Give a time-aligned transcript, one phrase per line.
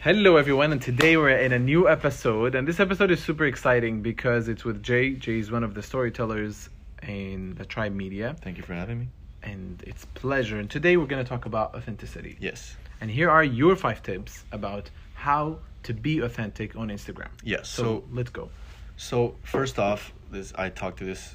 [0.00, 2.54] Hello, everyone, and today we're in a new episode.
[2.54, 5.12] And this episode is super exciting because it's with Jay.
[5.12, 6.70] Jay is one of the storytellers
[7.02, 9.08] in the Tribe Media, Thank you for having me.
[9.42, 10.58] and it's pleasure.
[10.58, 12.36] And today we're going to talk about authenticity.
[12.40, 12.76] Yes.
[13.00, 17.28] And here are your five tips about how to be authentic on Instagram.
[17.42, 17.68] Yes.
[17.68, 18.50] So, So, let's go.
[18.96, 21.34] so first off, this I talk to this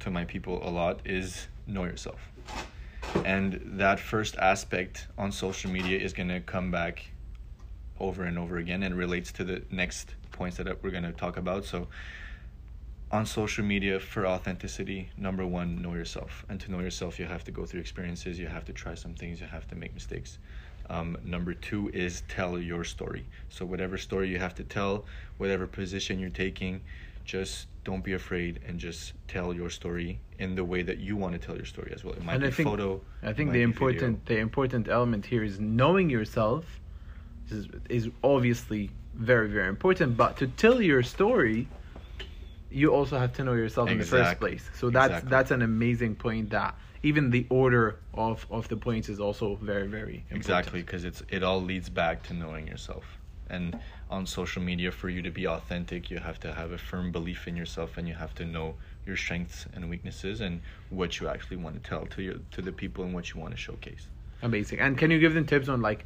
[0.00, 2.20] to my people a lot is know yourself.
[3.24, 7.06] And that first aspect on social media is going to come back
[8.00, 11.36] over and over again and relates to the next points that we're going to talk
[11.36, 11.64] about.
[11.64, 11.88] So
[13.10, 16.44] on social media for authenticity, number 1, know yourself.
[16.48, 19.14] And to know yourself, you have to go through experiences, you have to try some
[19.14, 20.38] things, you have to make mistakes.
[20.88, 23.26] Um, number two is tell your story.
[23.48, 25.04] So whatever story you have to tell,
[25.36, 26.80] whatever position you're taking,
[27.24, 31.32] just don't be afraid and just tell your story in the way that you want
[31.32, 32.14] to tell your story as well.
[32.14, 33.00] It might And be I think- photo.
[33.22, 34.36] I think the important video.
[34.36, 36.80] the important element here is knowing yourself
[37.50, 40.16] is, is obviously very very important.
[40.16, 41.68] But to tell your story,
[42.70, 44.68] you also have to know yourself in the first place.
[44.74, 45.30] So that's Exactly.
[45.30, 46.50] that's an amazing point.
[46.50, 50.36] That even the order of of the points is also very very important.
[50.38, 53.18] Exactly, because it's it all leads back to knowing yourself.
[53.48, 53.78] And
[54.10, 57.46] on social media, for you to be authentic, you have to have a firm belief
[57.46, 58.74] in yourself, and you have to know
[59.06, 62.72] your strengths and weaknesses, and what you actually want to tell to your to the
[62.72, 64.08] people, and what you want to showcase.
[64.42, 64.80] Amazing.
[64.80, 66.04] And can you give them tips on like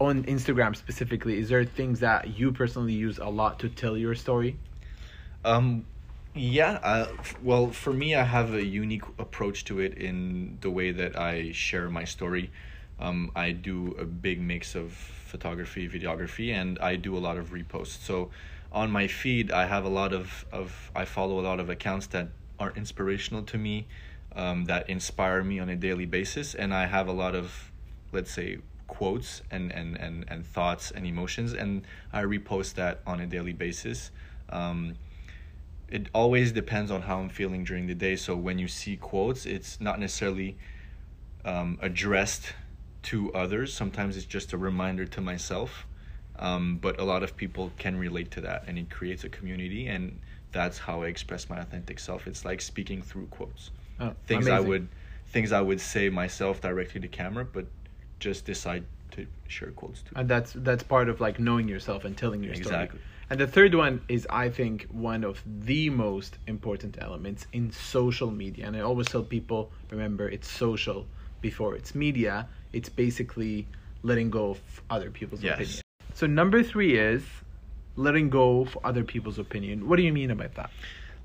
[0.00, 1.38] on Instagram specifically?
[1.38, 4.56] Is there things that you personally use a lot to tell your story?
[5.44, 5.84] Um,
[6.34, 6.78] yeah.
[6.82, 7.06] Uh,
[7.42, 11.52] well, for me, I have a unique approach to it in the way that I
[11.52, 12.50] share my story.
[13.00, 17.50] Um, I do a big mix of photography, videography, and I do a lot of
[17.50, 18.04] reposts.
[18.04, 18.30] So,
[18.70, 22.06] on my feed, I have a lot of of I follow a lot of accounts
[22.08, 23.86] that are inspirational to me,
[24.34, 27.70] um, that inspire me on a daily basis, and I have a lot of,
[28.12, 28.58] let's say,
[28.88, 33.52] quotes and and and and thoughts and emotions, and I repost that on a daily
[33.52, 34.10] basis.
[34.48, 34.96] Um,
[35.88, 38.16] it always depends on how I'm feeling during the day.
[38.16, 40.58] So when you see quotes, it's not necessarily
[41.44, 42.52] um, addressed
[43.04, 43.72] to others.
[43.72, 45.86] Sometimes it's just a reminder to myself.
[46.38, 49.88] Um, but a lot of people can relate to that, and it creates a community,
[49.88, 50.20] and
[50.52, 52.28] that's how I express my authentic self.
[52.28, 54.88] It's like speaking through quotes, Oh, things I would,
[55.26, 57.66] things I would say myself directly to camera, but
[58.20, 60.12] just decide to share quotes too.
[60.16, 62.74] and that's that's part of like knowing yourself and telling your story.
[62.76, 63.00] Exactly.
[63.30, 68.30] And the third one is, I think, one of the most important elements in social
[68.30, 68.66] media.
[68.66, 71.06] And I always tell people, remember, it's social
[71.42, 72.48] before it's media.
[72.72, 73.66] It's basically
[74.02, 75.54] letting go of other people's Yes.
[75.58, 75.80] opinion.
[76.14, 77.22] So number three is
[77.96, 79.86] letting go of other people's opinion.
[79.88, 80.70] What do you mean about that?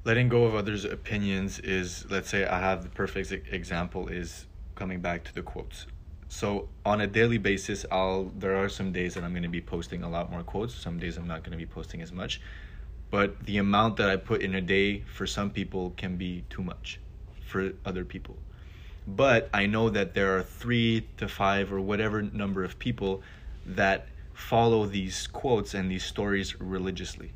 [0.05, 4.99] letting go of others' opinions is let's say i have the perfect example is coming
[4.99, 5.85] back to the quotes
[6.33, 9.61] so on a daily basis i'll there are some days that i'm going to be
[9.61, 12.41] posting a lot more quotes some days i'm not going to be posting as much.
[13.11, 16.63] But the amount that i put in a day for some people can be too
[16.63, 16.99] much
[17.45, 18.37] for other people.
[19.05, 23.21] But i know that there are 3 to 5 or whatever number of people
[23.63, 27.31] that follow these quotes and these stories religiously.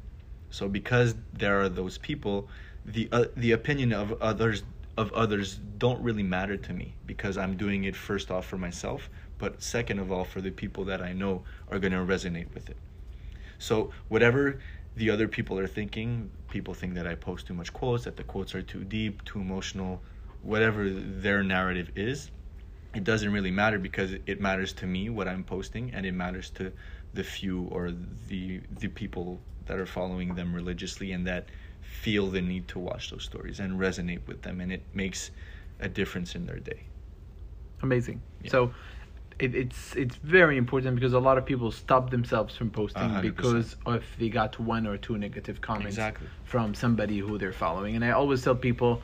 [0.49, 2.49] So because there are those people,
[2.83, 4.63] the uh, the opinion of others
[4.97, 9.09] of others don't really matter to me because I'm doing it first off for myself,
[9.37, 12.69] but second of all for the people that I know are going to resonate with
[12.69, 12.77] it.
[13.59, 14.59] So whatever
[14.95, 18.23] the other people are thinking, people think that I post too much quotes, that the
[18.23, 20.01] quotes are too deep, too emotional,
[20.41, 22.31] whatever their narrative is,
[22.95, 26.49] it doesn't really matter because it matters to me what I'm posting and it matters
[26.51, 26.71] to
[27.13, 27.91] the few or
[28.27, 31.49] the the people that are following them religiously and that
[32.03, 35.31] feel the need to watch those stories and resonate with them and it makes
[35.79, 36.81] a difference in their day.
[37.81, 38.21] Amazing.
[38.43, 38.51] Yeah.
[38.51, 38.59] So
[39.39, 43.07] it, it's it's very important because a lot of people stop themselves from posting A
[43.09, 46.27] hundred because if they got one or two negative comments Exactly.
[46.43, 47.95] from somebody who they're following.
[47.95, 49.01] And I always tell people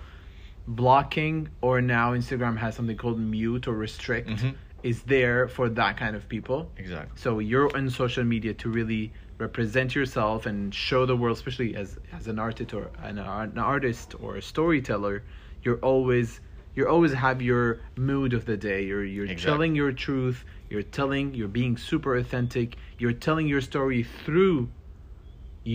[0.68, 4.54] blocking or now Instagram has something called mute or restrict Mhm.
[4.82, 6.60] is there for that kind of people.
[6.78, 7.16] Exactly.
[7.24, 9.04] So you're on social media to really
[9.48, 14.16] represent yourself and show the world, especially as as an artist or an, an artist
[14.24, 15.16] or a storyteller.
[15.64, 16.30] You're always
[16.76, 17.66] you always have your
[18.10, 18.82] mood of the day.
[18.90, 19.52] You're you're Exactly.
[19.52, 20.38] telling your truth.
[20.72, 21.26] You're telling.
[21.38, 22.70] You're being super authentic.
[23.02, 24.70] You're telling your story through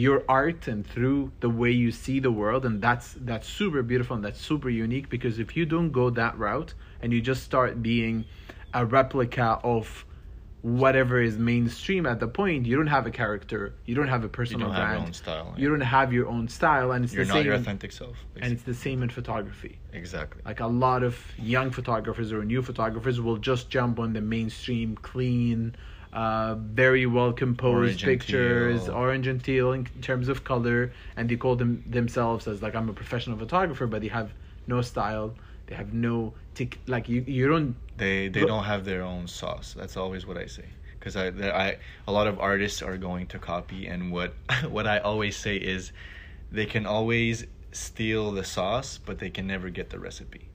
[0.07, 4.15] your art and through the way you see the world and that's that's super beautiful
[4.17, 7.83] and that's super unique because if you don't go that route and you just start
[7.83, 8.23] being
[8.75, 10.05] a replica of
[10.63, 14.25] whatever is mainstream at the point you don't have a character you don't have a
[14.25, 15.55] You personal don't have brand your own style.
[15.57, 17.19] you don't have your own style and it's the same.
[17.19, 18.17] You're the not same your authentic self.
[18.43, 20.43] and it's the same in photography exactly.
[20.45, 24.97] like a lot of young photographers or new photographers will just jump on the mainstream
[24.97, 25.77] clean
[26.13, 28.95] uh, very well composed Orange pictures, teal.
[28.95, 32.89] orange and teal in terms of color, and they call them themselves as like I'm
[32.89, 34.33] a professional photographer, but they have
[34.67, 35.35] no style.
[35.69, 39.75] They have no tic like you you don't They they don't have their own sauce.
[39.75, 40.65] That's always what I say.
[40.99, 44.35] Because I, there- I a lot of artists are going to copy, and what
[44.69, 45.93] what I always say is,
[46.51, 50.49] they can always steal the sauce, but they can never get the recipe.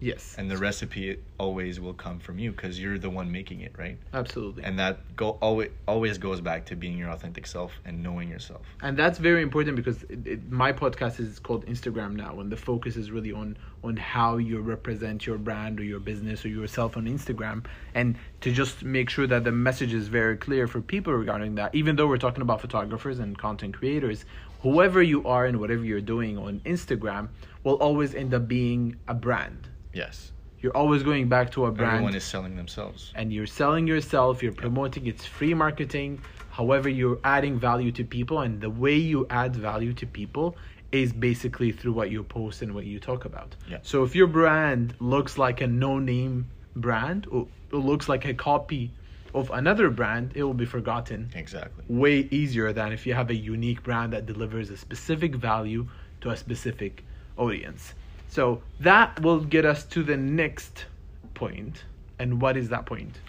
[0.00, 3.74] Yes And the recipe always will come from you because you're the one making it,
[3.78, 3.98] right?
[4.12, 8.28] absolutely And that go always always goes back to being your authentic self and knowing
[8.28, 8.62] yourself.
[8.82, 12.56] and that's very important because it, it, my podcast is called Instagram now, and the
[12.56, 16.96] focus is really on on how you represent your brand or your business or yourself
[16.96, 17.64] on Instagram,
[17.94, 21.74] and to just make sure that the message is very clear for people regarding that.
[21.74, 24.24] Even though we're talking about photographers and content creators,
[24.62, 27.28] whoever you are and whatever you're doing on Instagram
[27.64, 29.68] will always end up being a brand.
[29.98, 30.32] Yes.
[30.60, 33.12] You're always going back to a brand Everyone is selling themselves.
[33.18, 36.10] and you're selling yourself, you're promoting it's free marketing.
[36.50, 40.56] However, you're adding value to people, and the way you add value to people
[40.90, 43.50] is basically through what you post and what you talk about.
[43.72, 43.78] Yeah.
[43.82, 46.34] So if your brand looks like a no-name
[46.76, 48.90] brand or looks like a copy
[49.34, 51.84] of another brand, it will be forgotten Exactly.
[51.88, 55.86] way easier than if you have a unique brand that delivers a specific value
[56.22, 57.04] to a specific
[57.36, 57.94] audience.
[58.28, 60.86] So that will get us to the next
[61.34, 61.84] point.
[62.18, 63.20] And what is that point?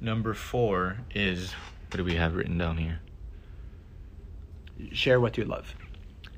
[0.00, 1.52] Number four is
[1.90, 3.00] what do we have written down here?
[4.92, 5.74] Share what you love.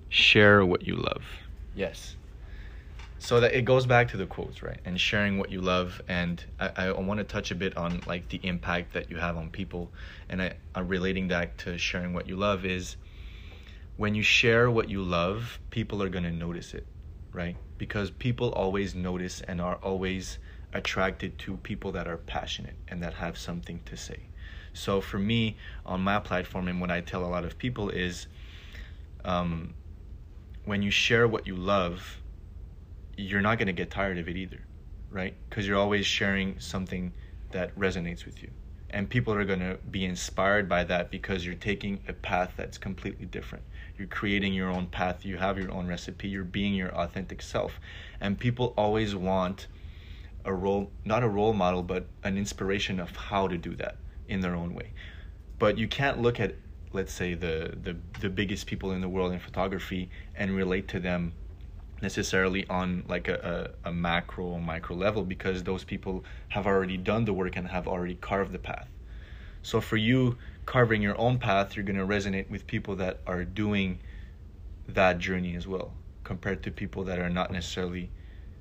[0.08, 1.24] share what you love.
[1.74, 2.16] Yes.
[3.18, 4.80] So that it goes back to the quotes, right?
[4.84, 8.28] And sharing what you love, and I, I want to touch a bit on like
[8.28, 9.92] the impact that you have on people,
[10.28, 12.96] and I, I'm relating that to sharing what you love is
[13.96, 16.86] when you share what you love, people are gonna notice it,
[17.32, 17.56] right?
[17.76, 20.38] Because people always notice and are always
[20.72, 24.28] attracted to people that are passionate and that have something to say.
[24.72, 28.26] So for me, on my platform, and what I tell a lot of people is,
[29.24, 29.74] um,
[30.64, 32.20] when you share what you love,
[33.16, 34.60] you're not going to get tired of it either,
[35.10, 35.36] right?
[35.48, 37.12] Because you're always sharing something
[37.50, 38.50] that resonates with you.
[38.90, 42.78] And people are going to be inspired by that because you're taking a path that's
[42.78, 43.64] completely different.
[43.98, 47.80] You're creating your own path, you have your own recipe, you're being your authentic self.
[48.20, 49.66] And people always want
[50.44, 53.96] a role, not a role model, but an inspiration of how to do that
[54.26, 54.92] in their own way.
[55.58, 56.54] But you can't look at
[56.92, 61.00] let's say the, the the biggest people in the world in photography and relate to
[61.00, 61.32] them
[62.00, 66.96] necessarily on like a, a, a macro or micro level because those people have already
[66.96, 68.88] done the work and have already carved the path.
[69.62, 73.44] So for you carving your own path you're going to resonate with people that are
[73.44, 73.98] doing
[74.86, 78.10] that journey as well compared to people that are not necessarily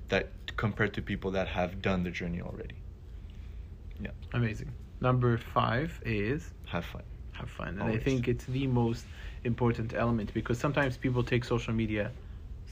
[0.08, 2.76] that compared to people that have done the journey already.
[4.00, 4.10] Yeah.
[4.32, 4.72] Amazing.
[5.00, 6.52] Number five is?
[6.66, 7.02] Have fun.
[7.32, 7.78] Have fun.
[7.78, 9.04] And I think it's the most
[9.44, 12.10] important element because sometimes people take social media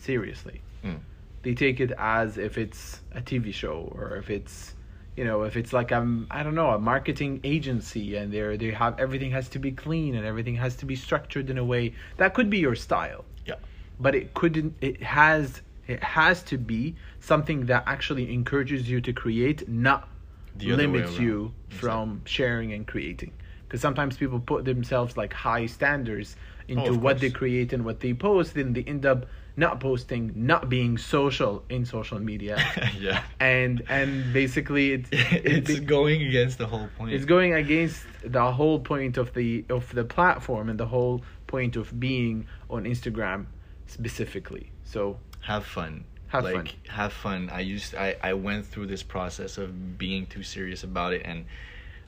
[0.01, 0.61] seriously.
[0.85, 1.01] Mm.
[1.43, 4.75] They take it as if it's a TV show or if it's
[5.17, 8.71] you know, if it's like um I don't know, a marketing agency and they're they
[8.73, 11.95] have everything has to be clean and everything has to be structured in a way
[12.19, 13.25] that could be your style.
[13.47, 13.55] yeah
[13.99, 19.13] But it couldn't it has it has to be something that actually encourages you to
[19.13, 20.09] create, not
[20.57, 23.33] The limits you from sharing and creating
[23.67, 26.37] because sometimes people put themselves like high standards
[26.69, 30.33] into Oh, what they create and what they post then they end up not posting
[30.37, 32.57] not being social in social media.
[33.01, 33.23] Yeah.
[33.41, 37.13] And and basically it's it's it, going against the whole point.
[37.13, 41.77] It's going against the whole point of the of the platform and the whole point
[41.77, 43.47] of being on Instagram
[43.87, 44.71] specifically.
[44.85, 46.05] So have fun.
[46.29, 46.69] Have like fun.
[46.89, 47.51] have fun.
[47.51, 51.45] I used i i went through this process of being too serious about it and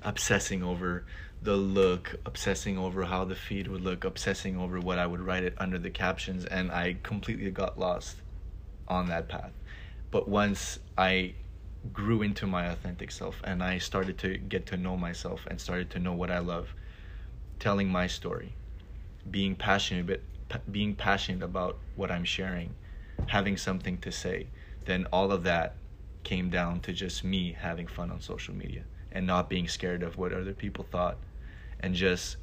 [0.03, 1.05] obsessing over
[1.41, 5.45] the look obsessing over how the feed would look obsessing over what i would write
[5.45, 8.17] it under the captions and i completely got lost
[8.89, 9.53] on that path.
[10.11, 11.35] But once i
[11.93, 15.91] grew into my authentic self and i started to get to know myself and started
[15.91, 16.75] to know what i love
[17.59, 18.53] telling my story
[19.31, 20.07] being passionate
[20.49, 22.75] but being passionate about what i'm sharing
[23.29, 24.47] having something to say
[24.87, 25.77] then all of that
[26.25, 30.17] came down to just me having fun on social media and not being scared of
[30.19, 31.17] what other people thought
[31.81, 32.37] and just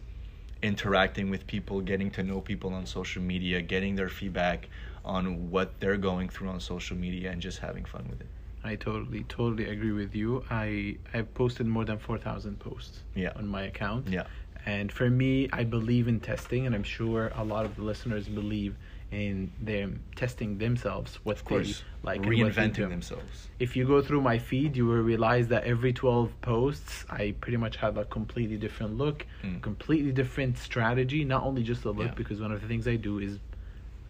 [0.61, 4.67] interacting with people getting to know people on social media getting their feedback
[5.03, 8.27] on what they're going through on social media and just having fun with it.
[8.63, 10.43] I totally totally agree with you.
[10.49, 13.31] I I've posted more than 4000 posts Yeah.
[13.35, 14.07] on my account.
[14.07, 14.23] Yeah.
[14.65, 18.27] And for me, I believe in testing, and I'm sure a lot of the listeners
[18.27, 18.75] believe
[19.11, 23.47] in them testing themselves what Of course, they like and reinventing themselves.
[23.59, 27.57] If you go through my feed, you will realize that every 12 posts, I pretty
[27.57, 29.61] much have a completely different look, Mm.
[29.61, 31.23] completely different strategy.
[31.23, 32.13] Not only just the look, Yeah.
[32.15, 33.39] because one of the things I do is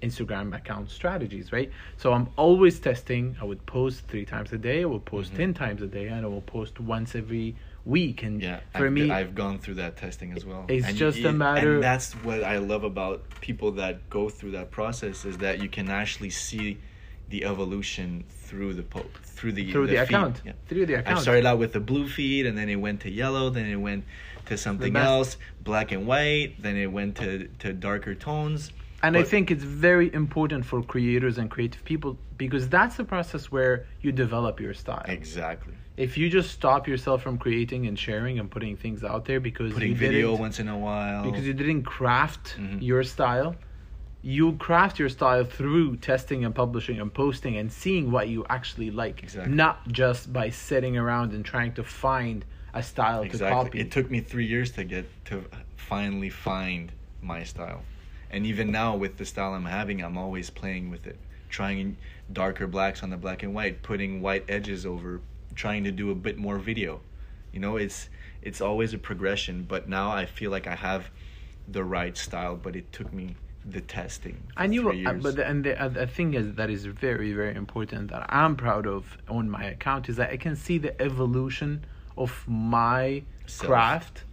[0.01, 1.71] Instagram account strategies, right?
[1.97, 3.35] So I'm always testing.
[3.41, 4.81] I would post three times a day.
[4.81, 5.37] I will post Mhm.
[5.37, 8.23] 10 times a day, and I will post once every week.
[8.23, 10.65] And Yeah, for I've, me, I've gone through that testing as well.
[10.67, 14.51] It's And just a matter- and that's what I love about people that go through
[14.51, 16.79] that process is that you can actually see
[17.29, 19.99] the evolution through the po- through the through the, feed.
[20.01, 20.51] account, Yeah.
[20.67, 21.17] through the account.
[21.17, 23.75] I started out with the blue feed, and then it went to yellow, then it
[23.77, 24.05] went
[24.45, 28.71] to something else, black and white, then it went to to darker tones.
[29.05, 33.51] And I think it's very important for creators and creative people because that's the process
[33.51, 35.05] where you develop your style.
[35.19, 39.39] exactly If you just stop yourself from creating and sharing and putting things out there
[39.39, 41.23] because putting you video didn't, once in a while.
[41.27, 42.81] because you didn't craft Mhm.
[42.81, 43.51] your style,
[44.21, 48.89] you craft your style through testing and publishing and posting and seeing what you actually
[49.03, 49.53] like, Exactly.
[49.63, 52.43] not just by sitting around and trying to find
[52.73, 53.63] a style to exactly.
[53.65, 53.79] copy.
[53.79, 55.35] It took me three years to get to
[55.75, 57.83] finally find my style,
[58.31, 61.17] and even now with the style I'm having, I'm always playing with it,
[61.49, 61.97] trying
[62.31, 65.21] darker blacks on the black and white, putting white edges over,
[65.55, 67.01] trying to do a bit more video.
[67.51, 68.09] You know, it's
[68.41, 69.65] it's always a progression.
[69.67, 71.09] But now I feel like I have
[71.67, 74.41] the right style, but it took me the testing.
[74.73, 77.55] you, three uh, but the, and the, uh, the thing is that is very very
[77.55, 81.83] important that I'm proud of on my account is that I can see the evolution
[82.17, 83.67] of my Self.
[83.67, 84.23] craft,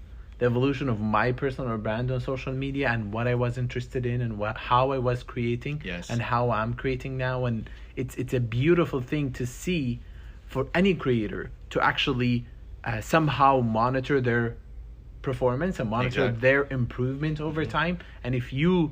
[0.42, 4.20] the evolution of my personal brand on social media, and what I was interested in,
[4.20, 6.10] and what how I was creating, Yes.
[6.10, 10.00] and how I'm creating now, and it's it's a beautiful thing to see
[10.44, 12.46] for any creator to actually
[12.82, 14.56] uh, somehow monitor their
[15.22, 16.40] performance and monitor Exactly.
[16.40, 18.90] their improvement over time and if you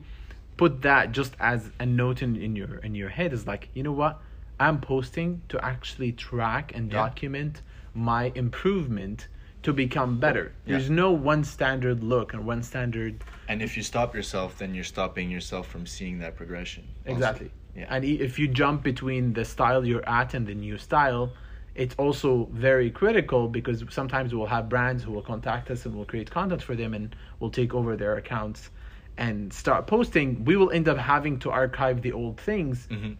[0.56, 3.82] put that just as a note in, in your in your head is like you
[3.82, 4.14] know what
[4.60, 6.98] i'm posting to actually track and Yeah.
[7.02, 9.26] document my improvement
[9.62, 10.72] to become better Yeah.
[10.72, 14.84] there's no one standard look and one standard and if you stop yourself, then you're
[14.84, 16.84] stopping yourself from seeing that progression.
[17.04, 17.50] Exactly.
[17.74, 17.86] Yeah.
[17.90, 21.32] And if you jump between the style you're at and the new style,
[21.74, 26.04] it's also very critical because sometimes we'll have brands who will contact us and we'll
[26.04, 28.70] create content for them and we'll take over their accounts
[29.18, 30.44] and start posting.
[30.44, 33.16] We will end up having to archive the old things Mhm.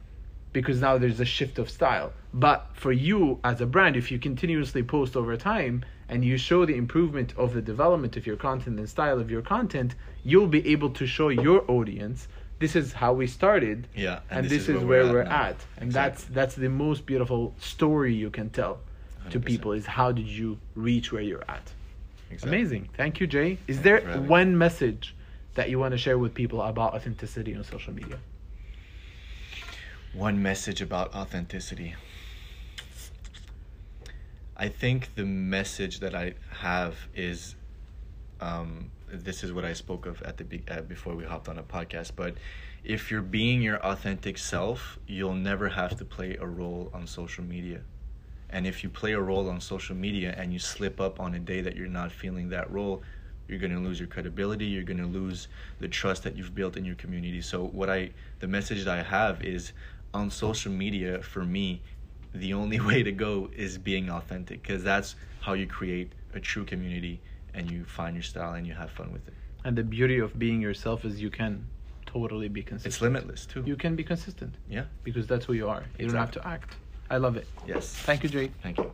[0.52, 2.12] because now there's a shift of style.
[2.32, 6.64] But for you as a brand, if you continuously post over time and you show
[6.64, 9.94] the improvement of the development of your content and style of your content,
[10.24, 12.28] you'll be able to show your audience
[12.60, 15.90] this is how we started Yeah, and, this, is, where we're at, and Exactly.
[15.92, 18.80] that's that's the most beautiful story you can tell
[19.30, 19.44] to 100%.
[19.46, 21.72] people is how did you reach where you're at
[22.30, 22.58] Exactly.
[22.58, 24.28] amazing thank you jay is Thank there having me.
[24.28, 25.14] one message
[25.54, 28.18] that you want to share with people about authenticity on social media
[30.12, 31.94] One message about authenticity.
[34.56, 37.54] I think the message that I have is,
[38.40, 41.58] um, this is what I spoke of at the be- uh, before we hopped on
[41.58, 42.10] a podcast.
[42.16, 42.34] But
[42.82, 47.44] if you're being your authentic self, you'll never have to play a role on social
[47.44, 47.80] media.
[48.50, 51.38] And if you play a role on social media and you slip up on a
[51.38, 53.04] day that you're not feeling that role,
[53.46, 54.66] you're going to lose your credibility.
[54.66, 55.46] You're going to lose
[55.78, 57.40] the trust that you've built in your community.
[57.40, 59.72] So what I, the message that I have is,
[60.12, 61.82] on social media for me,
[62.34, 66.64] the only way to go is being authentic because that's how you create a true
[66.64, 67.20] community
[67.54, 69.34] and you find your style and you have fun with it.
[69.64, 71.64] and the beauty of being yourself is you can
[72.06, 73.62] totally be consistent It's limitless too.
[73.66, 74.84] you can be consistent yeah.
[75.04, 76.76] because that's who you are you don't have to act
[77.10, 77.84] i love it Yes.
[78.08, 78.92] thank you jay Thank you.